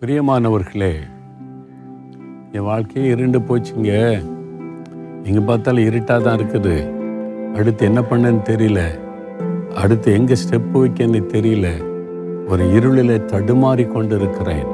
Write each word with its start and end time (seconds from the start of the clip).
பிரியமானவர்களே 0.00 0.94
என் 2.52 2.62
வாழ்க்கையே 2.62 3.08
இருண்டு 3.08 3.38
போச்சுங்க. 3.38 4.22
எங்கே 5.22 5.38
பார்த்தாலும் 5.38 5.84
இருட்டாக 5.84 6.22
தான் 6.22 6.38
இருக்குது. 6.38 6.74
அடுத்து 7.54 7.84
என்ன 7.84 8.00
பண்ணேன்னு 8.00 8.40
தெரியல. 8.44 8.80
அடுத்து 9.74 10.12
எங்கே 10.12 10.34
ஸ்டெப் 10.34 10.70
வைக்கன்னு 10.74 11.22
தெரியல. 11.32 11.66
ஒரு 12.48 12.72
இருளில் 12.72 13.20
தடுமாறி 13.20 13.92
கொண்டு 13.92 14.16
இருக்கிறேன் 14.16 14.64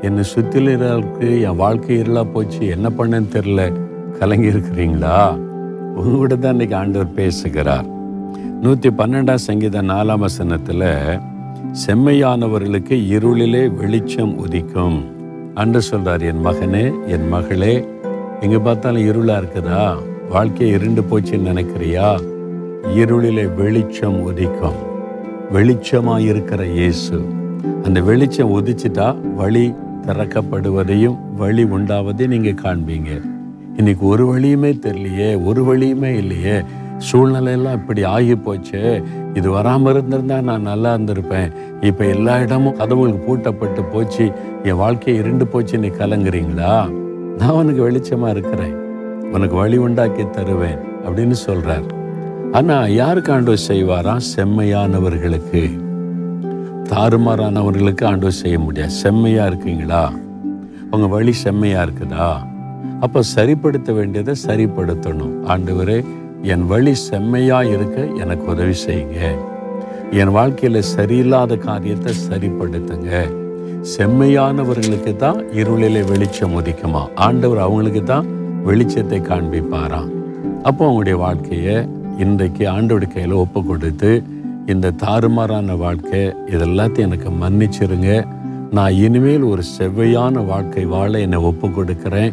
என்னை 0.00 0.22
சுற்றிலுக்கு 0.22 1.40
என் 1.40 1.56
வாழ்க்கை 1.56 2.00
இருளாக 2.02 2.32
போச்சு. 2.32 2.66
என்ன 2.66 2.88
பண்ணேன்னு 2.88 3.28
தெரியல. 3.32 3.82
கலங்கி 4.18 4.48
இருக்கிறீங்களா? 4.48 5.38
உங்ககிட்ட 5.94 6.36
தான் 6.36 6.50
இன்னைக்கு 6.50 6.76
ஆண்டவர் 6.76 7.14
பேசுகிறார். 7.14 7.86
நூற்றி 8.60 8.88
பன்னெண்டாம் 8.88 9.44
சங்கீத 9.48 9.82
நாலாம் 9.82 10.18
வசனத்தில் 10.18 10.88
செம்மையானவர்களுக்கு 11.72 12.96
இருளிலே 13.10 13.74
வெளிச்சம் 13.74 14.46
உதிக்கும். 14.46 15.04
அன்று 15.54 15.80
சொல்றார் 15.90 16.20
என் 16.20 16.46
மகனே 16.46 17.06
என் 17.06 17.28
மகளே 17.28 17.88
எங்க 18.40 18.58
பார்த்தாலும் 18.58 19.02
இருளா 19.02 19.32
இருக்குதா? 19.32 19.96
வாழ்க்கையை 20.28 20.74
இருண்டு 20.74 21.04
போச்சுன்னு 21.10 21.48
நினைக்கிறியா? 21.50 22.20
இருளிலே 22.96 23.54
வெளிச்சம் 23.54 24.30
உதிக்கும். 24.30 24.74
வெளிச்சமா 25.52 26.18
இருக்கிற 26.18 26.66
இயேசு. 26.66 27.24
அந்த 27.82 28.00
வெளிச்சம் 28.00 28.62
உதிச்சிட்டா 28.62 29.34
வழி 29.34 29.74
திறக்கப்படுவதையும் 30.06 31.18
வழி 31.36 31.64
உண்டாவதையும் 31.64 32.26
நீங்க 32.26 32.50
காண்பீங்க. 32.50 33.20
இன்னைக்கு 33.76 34.06
ஒரு 34.06 34.38
வழியுமே 34.38 34.78
தெரியலையே 34.78 35.44
ஒரு 35.44 35.64
வழியுமே 35.64 36.16
இல்லையே. 36.16 36.62
சூழ்நிலையெல்லாம் 37.08 37.78
இப்படி 37.80 38.02
ஆகி 38.14 38.34
போச்சு 38.46 38.80
இது 39.38 39.48
வராமல் 39.50 39.92
இருந்திருந்தா 39.92 40.36
நான் 40.48 40.68
நல்லா 40.70 40.90
இருந்திருப்பேன். 40.96 41.50
இப்போ 41.88 42.04
எல்லா 42.14 42.34
இடமும் 42.44 42.76
கதவுகளுக்கு 42.80 43.26
பூட்டப்பட்டு 43.28 43.82
போச்சு. 43.92 44.26
என் 44.68 44.80
வாழ்க்கையை 44.82 45.16
இருண்டு 45.22 45.46
போச்சு 45.46 45.78
நீ 45.84 45.88
கலங்குறீங்களா? 46.02 46.74
நான் 47.40 47.58
உனக்கு 47.60 47.82
வெளிச்சமாக 47.88 48.34
இருக்கிறேன். 48.36 48.76
உனக்கு 49.36 49.56
வழி 49.62 49.76
உண்டாக்கி 49.86 50.24
தருவேன் 50.30 50.80
அப்படின்னு 51.04 51.36
சொல்கிறார் 51.46 51.88
ஆனால் 52.58 52.92
யாருக்கு 53.00 53.32
ஆண்டவர் 53.32 53.66
செய்வாராம் 53.68 54.24
செம்மையானவர்களுக்கு. 54.34 55.62
தாறுமாறானவர்களுக்கு 56.90 58.04
ஆண்டவர் 58.10 58.40
செய்ய 58.42 58.56
முடியாது. 58.58 58.94
செம்மையாக 59.02 59.50
இருக்கீங்களா? 59.50 60.02
உங்கள் 60.94 61.12
வழி 61.16 61.32
செம்மையாக 61.44 61.86
இருக்குதா? 61.86 62.26
அப்போ 63.04 63.20
சரிப்படுத்த 63.36 63.90
வேண்டியதை 63.98 64.34
சரிப்படுத்தணும். 64.48 65.32
ஆண்டவரே 65.52 65.96
என் 66.50 66.66
வழி 66.66 66.94
செம்மையாக 66.94 67.68
இருக்க 67.68 67.98
எனக்கு 68.22 68.46
உதவி 68.52 68.74
செய்யுங்க. 68.86 69.20
என் 70.10 70.30
வாழ்க்கையில் 70.30 70.88
சரியில்லாத 70.96 71.58
காரியத்தை 71.58 72.12
சரிப்படுத்துங்க. 72.28 73.10
செம்மையானவர்களுக்கு 73.96 75.16
தான் 75.16 75.38
இருளிலே 75.52 76.02
வெளிச்சம் 76.10 76.56
உதிக்குமா? 76.60 77.02
ஆண்டவர் 77.14 77.58
அவங்களுக்கு 77.58 78.02
தான் 78.04 78.26
வெளிச்சத்தை 78.66 79.20
காண்பிப்பாராம் 79.20 80.10
அப்போ 80.62 80.82
அவங்களுடைய 80.86 81.16
வாழ்க்கையை 81.16 81.76
இன்றைக்கு 82.18 82.64
ஆண்டோட 82.66 83.06
கையில் 83.14 83.32
ஒப்பு 83.32 83.64
கொடுத்து 83.64 84.22
இந்த 84.66 84.90
தாறுமாறான 84.90 85.76
வாழ்க்கை 85.76 86.20
இதெல்லாத்தையும் 86.54 87.08
எனக்கு 87.08 87.30
மன்னிச்சிருங்க. 87.30 88.10
நான் 88.70 88.92
இனிமேல் 88.92 89.42
ஒரு 89.42 89.62
செவ்வையான 89.78 90.44
வாழ்க்கை 90.46 90.84
வாழ 90.84 91.18
என்னை 91.18 91.38
ஒப்பு 91.38 91.68
கொடுக்குறேன் 91.68 92.30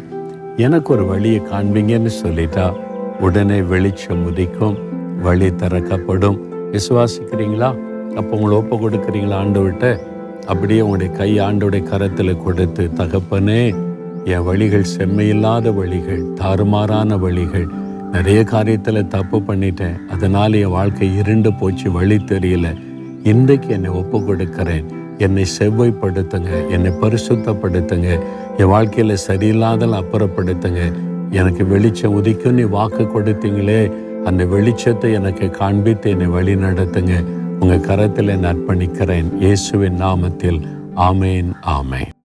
எனக்கு 0.56 0.92
ஒரு 0.92 1.04
வழியை 1.06 1.40
காண்பீங்கன்னு 1.40 2.12
சொல்லிட்டா 2.22 2.72
உடனே 3.20 3.62
வெளிச்சம் 3.62 4.22
உதிக்கும் 4.26 4.76
வழி 5.22 5.54
திறக்கப்படும். 5.54 6.38
விசுவாசிக்கிறீங்களா? 6.72 7.68
அப்போ 8.14 8.36
உங்களை 8.36 8.56
ஒப்பு 8.56 8.76
கொடுக்குறீங்களா 8.76 9.32
ஆண்டு 9.32 9.60
விட்ட 9.60 10.00
அப்படியே 10.46 10.80
உங்களுடைய 10.80 11.12
கை 11.16 11.38
ஆண்டோடைய 11.38 11.82
கரத்தில் 11.82 12.42
கொடுத்து 12.42 12.90
தகப்பனே 12.94 13.74
என் 14.24 14.42
வழிகள் 14.42 14.86
செம்மையில்லாத 14.96 15.74
வழிகள் 15.74 16.22
தாறுமாறான 16.40 17.18
வழிகள் 17.18 17.66
நிறைய 18.12 18.40
காரியத்தில் 18.40 19.06
தப்பு 19.06 19.38
பண்ணிட்டேன். 19.38 20.06
அதனால் 20.06 20.52
என் 20.52 20.74
வாழ்க்கை 20.78 21.16
இருண்டு 21.16 21.52
போச்சு 21.52 21.92
வழி 21.92 22.16
தெரியல. 22.16 22.74
இன்றைக்கு 23.22 23.68
என்னை 23.68 23.90
ஒப்பு 23.90 24.24
கொடுக்கிறேன். 24.24 24.84
என்னை 25.18 25.44
செவ்வைப்படுத்துங்க 25.58 26.68
என்னை 26.68 26.90
பரிசுத்தப்படுத்துங்க. 27.00 28.20
என் 28.56 28.66
வாழ்க்கையில் 28.66 29.16
சரியில்லாதல் 29.26 30.02
அப்புறப்படுத்துங்க. 30.02 31.08
எனக்கு 31.30 31.64
வெளிச்சம் 31.64 32.22
உதிக்கும் 32.22 32.58
நீ 32.58 32.62
வாக்கு 32.62 33.02
கொடுத்தீங்களே 33.04 33.82
அந்த 34.24 34.44
வெளிச்சத்தை 34.44 35.12
எனக்கு 35.12 35.50
காண்பித்து 35.50 36.10
என்னை 36.10 36.26
வழி 36.26 36.54
நடத்துங்க. 36.54 37.24
உங்கள் 37.60 37.80
கரத்தில் 37.80 38.38
நான் 38.38 38.56
அர்ப்பணிக்கிறேன். 38.56 39.36
இயேசுவின் 39.38 40.00
நாமத்தில். 40.02 40.60
ஆமேன் 40.96 41.50
ஆமேன். 41.66 42.10